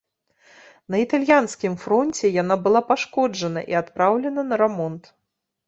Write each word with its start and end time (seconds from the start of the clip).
На 0.93 1.01
італьянскім 1.05 1.73
фронце 1.83 2.33
яна 2.41 2.57
была 2.65 2.81
пашкоджана 2.89 3.65
і 3.75 3.81
адпраўлена 3.85 4.49
на 4.51 4.63
рамонт. 4.67 5.03